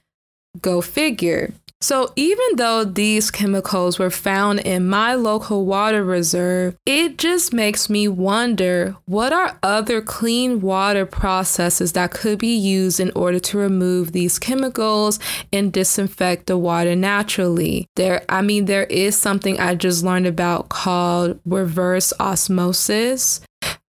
Go 0.60 0.80
figure. 0.80 1.52
So, 1.80 2.12
even 2.16 2.56
though 2.56 2.84
these 2.84 3.30
chemicals 3.30 4.00
were 4.00 4.10
found 4.10 4.60
in 4.60 4.88
my 4.88 5.14
local 5.14 5.64
water 5.64 6.02
reserve, 6.02 6.76
it 6.84 7.18
just 7.18 7.52
makes 7.52 7.88
me 7.88 8.08
wonder 8.08 8.96
what 9.06 9.32
are 9.32 9.56
other 9.62 10.02
clean 10.02 10.60
water 10.60 11.06
processes 11.06 11.92
that 11.92 12.10
could 12.10 12.40
be 12.40 12.56
used 12.56 12.98
in 12.98 13.12
order 13.14 13.38
to 13.38 13.58
remove 13.58 14.10
these 14.10 14.40
chemicals 14.40 15.20
and 15.52 15.72
disinfect 15.72 16.46
the 16.46 16.58
water 16.58 16.96
naturally. 16.96 17.86
There 17.94 18.24
I 18.28 18.42
mean 18.42 18.64
there 18.64 18.84
is 18.84 19.16
something 19.16 19.60
I 19.60 19.76
just 19.76 20.02
learned 20.02 20.26
about 20.26 20.70
called 20.70 21.38
reverse 21.44 22.12
osmosis. 22.18 23.40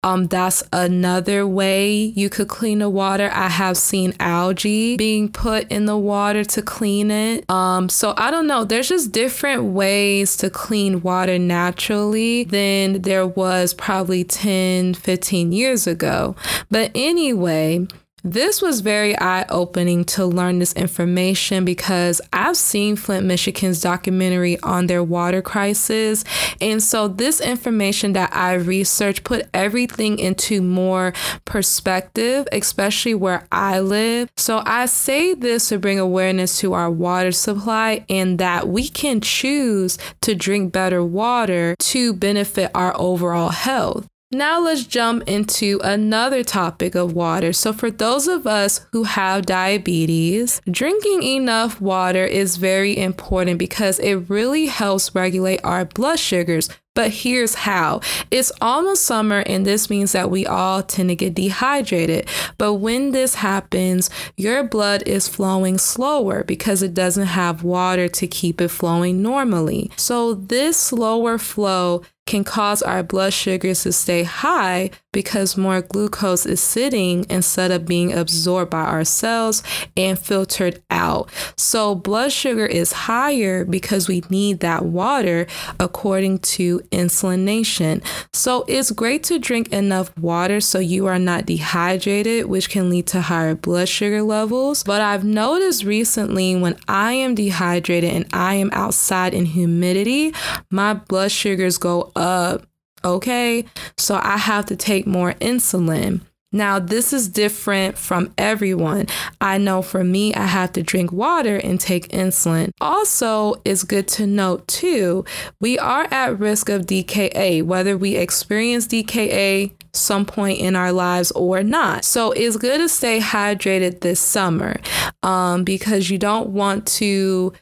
Um, 0.04 0.26
that's 0.26 0.64
another 0.72 1.46
way 1.46 1.94
you 1.94 2.28
could 2.28 2.48
clean 2.48 2.80
the 2.80 2.90
water. 2.90 3.30
I 3.32 3.48
have 3.48 3.76
seen 3.76 4.14
algae 4.18 4.96
being 4.96 5.30
put 5.30 5.70
in 5.70 5.86
the 5.86 5.96
water 5.96 6.42
to 6.42 6.62
clean 6.62 7.12
it. 7.12 7.48
Um, 7.48 7.88
so 7.88 8.12
I 8.16 8.32
don't 8.32 8.48
know. 8.48 8.64
There's 8.64 8.88
just 8.88 9.12
different 9.12 9.64
ways 9.64 10.36
to 10.38 10.50
clean 10.50 11.02
water 11.02 11.38
naturally 11.38 12.42
than 12.42 13.02
there 13.02 13.26
was 13.26 13.74
probably 13.74 14.24
10, 14.24 14.94
15 14.94 15.52
years 15.52 15.86
ago. 15.86 16.34
But 16.68 16.90
anyway, 16.96 17.86
this 18.24 18.62
was 18.62 18.80
very 18.80 19.18
eye 19.18 19.44
opening 19.48 20.04
to 20.04 20.24
learn 20.24 20.58
this 20.60 20.72
information 20.74 21.64
because 21.64 22.20
I've 22.32 22.56
seen 22.56 22.96
Flint, 22.96 23.26
Michigan's 23.26 23.80
documentary 23.80 24.60
on 24.60 24.86
their 24.86 25.02
water 25.02 25.42
crisis. 25.42 26.24
And 26.60 26.82
so, 26.82 27.08
this 27.08 27.40
information 27.40 28.12
that 28.12 28.34
I 28.34 28.54
researched 28.54 29.24
put 29.24 29.48
everything 29.52 30.18
into 30.18 30.62
more 30.62 31.12
perspective, 31.44 32.46
especially 32.52 33.14
where 33.14 33.46
I 33.50 33.80
live. 33.80 34.30
So, 34.36 34.62
I 34.64 34.86
say 34.86 35.34
this 35.34 35.68
to 35.70 35.78
bring 35.78 35.98
awareness 35.98 36.58
to 36.60 36.74
our 36.74 36.90
water 36.90 37.32
supply 37.32 38.04
and 38.08 38.38
that 38.38 38.68
we 38.68 38.88
can 38.88 39.20
choose 39.20 39.98
to 40.20 40.34
drink 40.34 40.72
better 40.72 41.04
water 41.04 41.74
to 41.78 42.12
benefit 42.12 42.70
our 42.74 42.94
overall 42.98 43.50
health. 43.50 44.06
Now 44.34 44.60
let's 44.60 44.84
jump 44.84 45.24
into 45.28 45.78
another 45.84 46.42
topic 46.42 46.94
of 46.94 47.12
water. 47.12 47.52
So, 47.52 47.74
for 47.74 47.90
those 47.90 48.26
of 48.26 48.46
us 48.46 48.80
who 48.92 49.02
have 49.02 49.44
diabetes, 49.44 50.62
drinking 50.70 51.22
enough 51.22 51.82
water 51.82 52.24
is 52.24 52.56
very 52.56 52.96
important 52.96 53.58
because 53.58 53.98
it 53.98 54.30
really 54.30 54.66
helps 54.66 55.14
regulate 55.14 55.60
our 55.62 55.84
blood 55.84 56.18
sugars. 56.18 56.70
But 56.94 57.10
here's 57.10 57.54
how 57.54 58.00
it's 58.30 58.52
almost 58.60 59.04
summer, 59.04 59.40
and 59.46 59.66
this 59.66 59.88
means 59.88 60.12
that 60.12 60.30
we 60.30 60.46
all 60.46 60.82
tend 60.82 61.08
to 61.08 61.14
get 61.14 61.34
dehydrated. 61.34 62.28
But 62.58 62.74
when 62.74 63.12
this 63.12 63.36
happens, 63.36 64.10
your 64.36 64.62
blood 64.62 65.02
is 65.06 65.28
flowing 65.28 65.78
slower 65.78 66.44
because 66.44 66.82
it 66.82 66.92
doesn't 66.92 67.28
have 67.28 67.64
water 67.64 68.08
to 68.08 68.26
keep 68.26 68.60
it 68.60 68.68
flowing 68.68 69.22
normally. 69.22 69.90
So, 69.96 70.34
this 70.34 70.76
slower 70.76 71.36
flow 71.38 72.02
can 72.26 72.44
cause 72.44 72.82
our 72.82 73.02
blood 73.02 73.32
sugars 73.32 73.82
to 73.82 73.92
stay 73.92 74.22
high 74.22 74.90
because 75.12 75.56
more 75.56 75.82
glucose 75.82 76.46
is 76.46 76.60
sitting 76.60 77.26
instead 77.28 77.70
of 77.70 77.84
being 77.84 78.12
absorbed 78.12 78.70
by 78.70 78.80
our 78.80 79.04
cells 79.04 79.62
and 79.96 80.18
filtered 80.18 80.82
out. 80.90 81.28
So, 81.56 81.94
blood 81.94 82.32
sugar 82.32 82.64
is 82.64 82.92
higher 82.92 83.64
because 83.64 84.08
we 84.08 84.22
need 84.30 84.60
that 84.60 84.84
water 84.84 85.46
according 85.78 86.38
to 86.38 86.80
Insulin 86.90 87.40
Nation. 87.40 88.02
So, 88.32 88.64
it's 88.68 88.90
great 88.90 89.24
to 89.24 89.38
drink 89.38 89.72
enough 89.72 90.16
water 90.16 90.60
so 90.60 90.78
you 90.78 91.06
are 91.06 91.18
not 91.18 91.44
dehydrated, 91.44 92.46
which 92.46 92.70
can 92.70 92.88
lead 92.88 93.06
to 93.08 93.20
higher 93.20 93.54
blood 93.54 93.88
sugar 93.88 94.22
levels. 94.22 94.82
But 94.82 95.02
I've 95.02 95.24
noticed 95.24 95.84
recently 95.84 96.56
when 96.56 96.76
I 96.88 97.12
am 97.12 97.34
dehydrated 97.34 98.12
and 98.12 98.26
I 98.32 98.54
am 98.54 98.70
outside 98.72 99.34
in 99.34 99.44
humidity, 99.44 100.32
my 100.70 100.94
blood 100.94 101.30
sugars 101.30 101.76
go 101.76 102.11
up. 102.16 102.66
Okay. 103.04 103.64
So 103.98 104.18
I 104.22 104.36
have 104.36 104.66
to 104.66 104.76
take 104.76 105.06
more 105.06 105.32
insulin. 105.34 106.20
Now, 106.52 106.78
this 106.78 107.14
is 107.14 107.28
different 107.28 107.96
from 107.96 108.32
everyone. 108.36 109.06
I 109.40 109.56
know 109.56 109.80
for 109.80 110.04
me, 110.04 110.34
I 110.34 110.44
have 110.44 110.72
to 110.74 110.82
drink 110.82 111.10
water 111.10 111.56
and 111.56 111.80
take 111.80 112.08
insulin. 112.08 112.70
Also, 112.80 113.54
it's 113.64 113.84
good 113.84 114.06
to 114.08 114.26
note 114.26 114.68
too, 114.68 115.24
we 115.60 115.78
are 115.78 116.06
at 116.10 116.38
risk 116.38 116.68
of 116.68 116.82
DKA, 116.82 117.62
whether 117.62 117.96
we 117.96 118.16
experience 118.16 118.86
DKA 118.86 119.72
some 119.94 120.24
point 120.26 120.58
in 120.58 120.76
our 120.76 120.92
lives 120.92 121.30
or 121.32 121.62
not. 121.62 122.04
So 122.04 122.32
it's 122.32 122.56
good 122.56 122.78
to 122.78 122.88
stay 122.88 123.18
hydrated 123.18 124.00
this 124.00 124.20
summer 124.20 124.76
um, 125.22 125.64
because 125.64 126.10
you 126.10 126.18
don't 126.18 126.50
want 126.50 126.86
to 126.88 127.52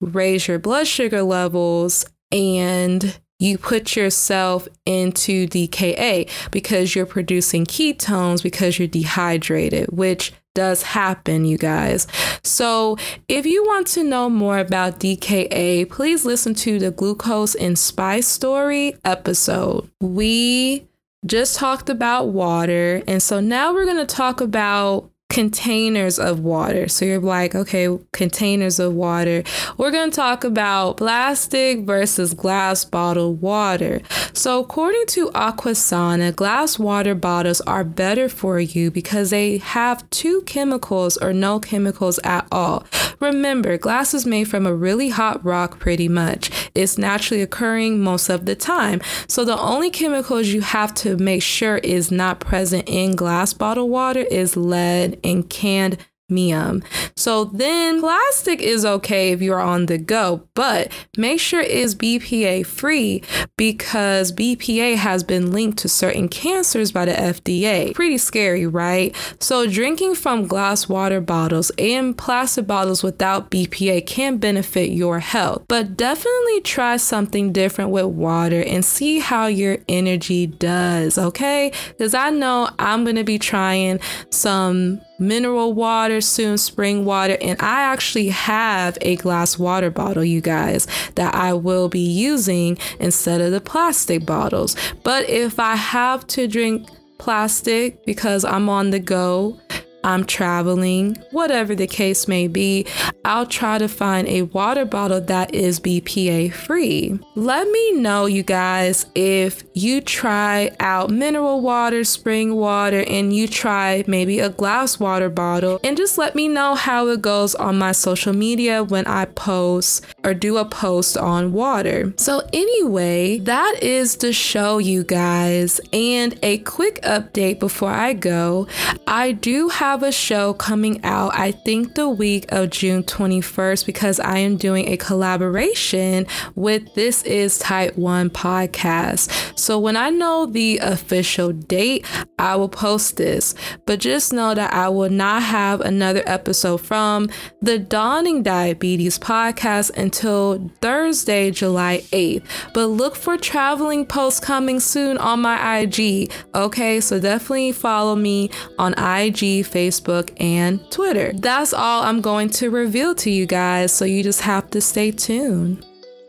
raise 0.00 0.46
your 0.46 0.58
blood 0.58 0.86
sugar 0.86 1.22
levels 1.22 2.04
and 2.30 3.18
you 3.38 3.58
put 3.58 3.96
yourself 3.96 4.66
into 4.86 5.46
DKA 5.46 6.30
because 6.50 6.94
you're 6.94 7.06
producing 7.06 7.66
ketones 7.66 8.42
because 8.42 8.78
you're 8.78 8.88
dehydrated, 8.88 9.88
which 9.90 10.32
does 10.54 10.82
happen, 10.82 11.44
you 11.44 11.58
guys. 11.58 12.06
So, 12.42 12.96
if 13.28 13.44
you 13.44 13.62
want 13.64 13.86
to 13.88 14.02
know 14.02 14.30
more 14.30 14.58
about 14.58 15.00
DKA, 15.00 15.88
please 15.90 16.24
listen 16.24 16.54
to 16.54 16.78
the 16.78 16.90
Glucose 16.90 17.54
and 17.54 17.78
Spice 17.78 18.26
Story 18.26 18.94
episode. 19.04 19.90
We 20.00 20.88
just 21.26 21.56
talked 21.56 21.90
about 21.90 22.28
water, 22.28 23.02
and 23.06 23.22
so 23.22 23.38
now 23.40 23.74
we're 23.74 23.84
going 23.84 24.04
to 24.04 24.06
talk 24.06 24.40
about 24.40 25.10
containers 25.28 26.18
of 26.18 26.40
water. 26.40 26.88
So 26.88 27.04
you're 27.04 27.20
like, 27.20 27.54
okay, 27.54 27.88
containers 28.12 28.78
of 28.78 28.94
water. 28.94 29.42
We're 29.76 29.90
going 29.90 30.10
to 30.10 30.16
talk 30.16 30.44
about 30.44 30.96
plastic 30.96 31.80
versus 31.80 32.32
glass 32.32 32.84
bottled 32.84 33.40
water. 33.42 34.00
So 34.32 34.60
according 34.60 35.06
to 35.08 35.28
Aquasana, 35.30 36.34
glass 36.34 36.78
water 36.78 37.14
bottles 37.14 37.60
are 37.62 37.84
better 37.84 38.28
for 38.28 38.60
you 38.60 38.90
because 38.90 39.30
they 39.30 39.58
have 39.58 40.08
two 40.10 40.42
chemicals 40.42 41.16
or 41.18 41.32
no 41.32 41.58
chemicals 41.58 42.18
at 42.24 42.46
all. 42.52 42.86
Remember, 43.20 43.78
glass 43.78 44.14
is 44.14 44.26
made 44.26 44.44
from 44.44 44.66
a 44.66 44.74
really 44.74 45.08
hot 45.08 45.44
rock 45.44 45.78
pretty 45.78 46.08
much. 46.08 46.50
It's 46.74 46.98
naturally 46.98 47.42
occurring 47.42 48.00
most 48.00 48.28
of 48.28 48.44
the 48.44 48.54
time. 48.54 49.00
So 49.26 49.44
the 49.44 49.58
only 49.58 49.90
chemicals 49.90 50.48
you 50.48 50.60
have 50.60 50.94
to 50.96 51.16
make 51.16 51.42
sure 51.42 51.78
is 51.78 52.10
not 52.10 52.40
present 52.40 52.84
in 52.86 53.16
glass 53.16 53.54
bottled 53.54 53.90
water 53.90 54.20
is 54.20 54.56
lead 54.56 55.15
and 55.24 55.48
canned 55.48 55.98
cadmium. 56.28 56.82
So 57.16 57.44
then 57.44 58.00
plastic 58.00 58.60
is 58.60 58.84
okay 58.84 59.32
if 59.32 59.40
you're 59.40 59.60
on 59.60 59.86
the 59.86 59.98
go, 59.98 60.48
but 60.54 60.92
make 61.16 61.40
sure 61.40 61.60
it's 61.60 61.94
BPA 61.94 62.66
free 62.66 63.22
because 63.56 64.32
BPA 64.32 64.96
has 64.96 65.22
been 65.24 65.52
linked 65.52 65.78
to 65.78 65.88
certain 65.88 66.28
cancers 66.28 66.92
by 66.92 67.06
the 67.06 67.12
FDA. 67.12 67.94
Pretty 67.94 68.18
scary, 68.18 68.66
right? 68.66 69.14
So 69.40 69.66
drinking 69.66 70.16
from 70.16 70.46
glass 70.46 70.88
water 70.88 71.20
bottles 71.20 71.70
and 71.78 72.16
plastic 72.16 72.66
bottles 72.66 73.02
without 73.02 73.50
BPA 73.50 74.06
can 74.06 74.36
benefit 74.36 74.90
your 74.90 75.20
health, 75.20 75.64
but 75.68 75.96
definitely 75.96 76.60
try 76.62 76.96
something 76.96 77.52
different 77.52 77.90
with 77.90 78.06
water 78.06 78.62
and 78.62 78.84
see 78.84 79.20
how 79.20 79.46
your 79.46 79.78
energy 79.88 80.46
does, 80.46 81.18
okay? 81.18 81.72
Because 81.88 82.14
I 82.14 82.30
know 82.30 82.68
I'm 82.78 83.04
going 83.04 83.16
to 83.16 83.24
be 83.24 83.38
trying 83.38 84.00
some 84.30 85.00
mineral 85.18 85.72
water, 85.72 86.20
soon 86.20 86.58
spring 86.58 87.04
water, 87.04 87.36
and 87.40 87.60
I 87.60 87.82
actually 87.82 88.28
have 88.28 88.98
a 89.00 89.16
glass 89.16 89.58
water 89.58 89.90
bottle, 89.90 90.24
you 90.24 90.40
guys, 90.40 90.86
that 91.14 91.34
I 91.34 91.52
will 91.52 91.88
be 91.88 92.00
using 92.00 92.78
instead 93.00 93.40
of 93.40 93.52
the 93.52 93.60
plastic 93.60 94.26
bottles. 94.26 94.76
But 95.02 95.28
if 95.28 95.58
I 95.58 95.76
have 95.76 96.26
to 96.28 96.46
drink 96.46 96.88
plastic 97.18 98.04
because 98.04 98.44
I'm 98.44 98.68
on 98.68 98.90
the 98.90 99.00
go, 99.00 99.58
I'm 100.06 100.24
traveling, 100.24 101.16
whatever 101.32 101.74
the 101.74 101.88
case 101.88 102.28
may 102.28 102.46
be, 102.46 102.86
I'll 103.24 103.44
try 103.44 103.78
to 103.78 103.88
find 103.88 104.28
a 104.28 104.42
water 104.42 104.84
bottle 104.84 105.20
that 105.20 105.52
is 105.52 105.80
BPA 105.80 106.52
free. 106.52 107.18
Let 107.34 107.68
me 107.68 107.92
know, 107.92 108.26
you 108.26 108.44
guys, 108.44 109.06
if 109.16 109.64
you 109.74 110.00
try 110.00 110.70
out 110.78 111.10
mineral 111.10 111.60
water, 111.60 112.04
spring 112.04 112.54
water, 112.54 113.02
and 113.08 113.34
you 113.34 113.48
try 113.48 114.04
maybe 114.06 114.38
a 114.38 114.48
glass 114.48 115.00
water 115.00 115.28
bottle, 115.28 115.80
and 115.82 115.96
just 115.96 116.18
let 116.18 116.36
me 116.36 116.46
know 116.46 116.76
how 116.76 117.08
it 117.08 117.20
goes 117.20 117.56
on 117.56 117.76
my 117.76 117.90
social 117.90 118.32
media 118.32 118.84
when 118.84 119.08
I 119.08 119.24
post 119.24 120.06
or 120.22 120.34
do 120.34 120.56
a 120.56 120.64
post 120.64 121.18
on 121.18 121.52
water. 121.52 122.14
So, 122.16 122.48
anyway, 122.52 123.38
that 123.40 123.82
is 123.82 124.16
the 124.16 124.32
show, 124.32 124.78
you 124.78 125.02
guys. 125.02 125.80
And 125.92 126.38
a 126.44 126.58
quick 126.58 127.02
update 127.02 127.58
before 127.58 127.90
I 127.90 128.12
go 128.12 128.68
I 129.06 129.32
do 129.32 129.68
have 129.68 129.95
a 130.02 130.12
show 130.12 130.54
coming 130.54 131.02
out, 131.04 131.32
I 131.34 131.52
think 131.52 131.94
the 131.94 132.08
week 132.08 132.50
of 132.50 132.70
June 132.70 133.02
21st, 133.02 133.86
because 133.86 134.20
I 134.20 134.38
am 134.38 134.56
doing 134.56 134.88
a 134.88 134.96
collaboration 134.96 136.26
with 136.54 136.94
This 136.94 137.22
Is 137.22 137.58
Type 137.58 137.96
1 137.96 138.30
podcast. 138.30 139.58
So, 139.58 139.78
when 139.78 139.96
I 139.96 140.10
know 140.10 140.46
the 140.46 140.78
official 140.78 141.52
date, 141.52 142.06
I 142.38 142.56
will 142.56 142.68
post 142.68 143.16
this. 143.16 143.54
But 143.86 144.00
just 144.00 144.32
know 144.32 144.54
that 144.54 144.72
I 144.72 144.88
will 144.88 145.10
not 145.10 145.42
have 145.42 145.80
another 145.80 146.22
episode 146.26 146.78
from 146.78 147.28
the 147.60 147.78
Dawning 147.78 148.42
Diabetes 148.42 149.18
podcast 149.18 149.96
until 149.96 150.70
Thursday, 150.80 151.50
July 151.50 151.98
8th. 152.12 152.44
But 152.74 152.86
look 152.86 153.16
for 153.16 153.36
traveling 153.36 154.06
posts 154.06 154.40
coming 154.40 154.80
soon 154.80 155.18
on 155.18 155.40
my 155.40 155.78
IG. 155.80 156.30
Okay, 156.54 157.00
so 157.00 157.18
definitely 157.18 157.72
follow 157.72 158.16
me 158.16 158.50
on 158.78 158.94
IG, 158.98 159.64
Facebook, 159.86 160.32
and 160.40 160.90
Twitter. 160.90 161.32
That's 161.34 161.72
all 161.72 162.02
I'm 162.02 162.20
going 162.20 162.50
to 162.50 162.70
reveal 162.70 163.14
to 163.16 163.30
you 163.30 163.46
guys, 163.46 163.92
so 163.92 164.04
you 164.04 164.22
just 164.22 164.42
have 164.42 164.70
to 164.70 164.80
stay 164.80 165.10
tuned. 165.10 165.84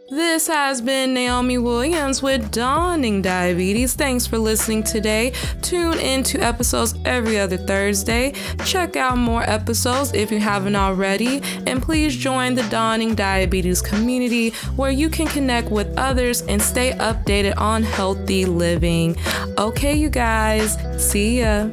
This 0.10 0.48
has 0.48 0.80
been 0.80 1.14
Naomi 1.14 1.58
Williams 1.58 2.24
with 2.24 2.50
Dawning 2.52 3.22
Diabetes. 3.22 3.94
Thanks 3.94 4.26
for 4.26 4.38
listening 4.38 4.82
today. 4.84 5.34
Tune 5.62 6.00
in 6.00 6.24
to 6.24 6.40
episodes 6.40 6.96
every 7.04 7.38
other 7.38 7.58
Thursday. 7.58 8.32
Check 8.64 8.96
out 8.96 9.18
more 9.18 9.44
episodes 9.44 10.14
if 10.14 10.32
you 10.32 10.40
haven't 10.40 10.78
already. 10.78 11.42
And 11.66 11.84
please 11.84 12.16
join 12.16 12.56
the 12.56 12.64
Dawning 12.70 13.16
Diabetes 13.16 13.82
community 13.82 14.52
where 14.78 14.92
you 14.92 15.10
can 15.10 15.28
connect 15.28 15.72
with 15.72 15.94
others 15.98 16.42
and 16.44 16.62
stay 16.62 16.94
updated 16.94 17.58
on 17.58 17.84
healthy 17.84 18.46
living. 18.46 19.18
Okay, 19.58 19.94
you 19.94 20.10
guys, 20.10 20.78
see 20.98 21.42
ya. 21.42 21.68